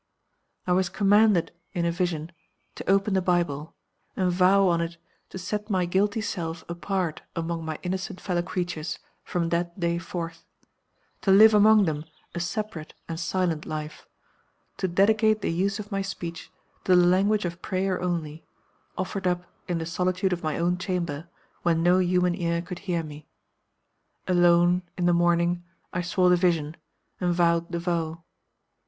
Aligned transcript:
"I 0.65 0.71
was 0.71 0.89
commanded, 0.89 1.51
in 1.73 1.85
a 1.85 1.91
vision, 1.91 2.31
to 2.73 2.89
open 2.89 3.13
the 3.13 3.21
Bible, 3.21 3.75
and 4.17 4.31
vow 4.31 4.67
on 4.67 4.81
it 4.81 4.97
to 5.29 5.37
set 5.37 5.69
my 5.69 5.85
guilty 5.85 6.21
self 6.21 6.67
apart 6.67 7.21
among 7.35 7.63
my 7.63 7.77
innocent 7.83 8.19
fellow 8.19 8.41
creatures 8.41 8.97
from 9.23 9.49
that 9.49 9.79
day 9.79 9.99
forth; 9.99 10.43
to 11.21 11.29
live 11.29 11.53
among 11.53 11.85
them 11.85 12.05
a 12.33 12.39
separate 12.39 12.95
and 13.07 13.19
silent 13.19 13.67
life, 13.67 14.07
to 14.77 14.87
dedicate 14.87 15.41
the 15.41 15.51
use 15.51 15.77
of 15.77 15.91
my 15.91 16.01
speech 16.01 16.51
to 16.85 16.95
the 16.95 17.05
language 17.05 17.45
of 17.45 17.61
prayer 17.61 18.01
only, 18.01 18.43
offered 18.97 19.27
up 19.27 19.43
in 19.67 19.77
the 19.77 19.85
solitude 19.85 20.33
of 20.33 20.41
my 20.41 20.57
own 20.57 20.79
chamber 20.79 21.27
when 21.61 21.83
no 21.83 21.99
human 21.99 22.33
ear 22.33 22.59
could 22.63 22.79
hear 22.89 23.03
me. 23.03 23.27
Alone, 24.27 24.81
in 24.97 25.05
the 25.05 25.13
morning, 25.13 25.63
I 25.93 26.01
saw 26.01 26.27
the 26.27 26.35
vision, 26.35 26.75
and 27.19 27.35
vowed 27.35 27.71
the 27.71 27.77
vow. 27.77 28.23